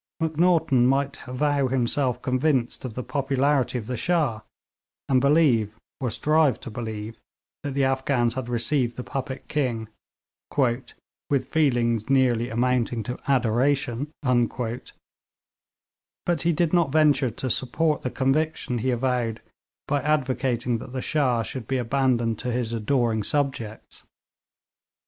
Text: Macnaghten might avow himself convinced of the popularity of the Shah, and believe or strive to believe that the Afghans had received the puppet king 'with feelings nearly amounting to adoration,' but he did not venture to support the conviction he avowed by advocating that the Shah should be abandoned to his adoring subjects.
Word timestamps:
Macnaghten 0.19 0.87
might 0.87 1.19
avow 1.27 1.67
himself 1.67 2.23
convinced 2.23 2.83
of 2.85 2.95
the 2.95 3.03
popularity 3.03 3.77
of 3.77 3.85
the 3.85 3.95
Shah, 3.95 4.41
and 5.07 5.21
believe 5.21 5.77
or 5.99 6.09
strive 6.09 6.59
to 6.61 6.71
believe 6.71 7.19
that 7.61 7.75
the 7.75 7.83
Afghans 7.83 8.33
had 8.33 8.49
received 8.49 8.95
the 8.95 9.03
puppet 9.03 9.47
king 9.47 9.89
'with 10.57 11.47
feelings 11.49 12.09
nearly 12.09 12.49
amounting 12.49 13.03
to 13.03 13.19
adoration,' 13.27 14.09
but 14.25 14.91
he 16.41 16.51
did 16.51 16.73
not 16.73 16.91
venture 16.91 17.29
to 17.29 17.47
support 17.51 18.01
the 18.01 18.09
conviction 18.09 18.79
he 18.79 18.89
avowed 18.89 19.39
by 19.87 20.01
advocating 20.01 20.79
that 20.79 20.93
the 20.93 21.01
Shah 21.03 21.43
should 21.43 21.67
be 21.67 21.77
abandoned 21.77 22.39
to 22.39 22.51
his 22.51 22.73
adoring 22.73 23.21
subjects. 23.21 24.03